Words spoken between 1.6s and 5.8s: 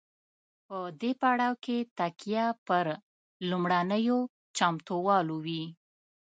کې تکیه پر لومړنیو چمتووالو وي.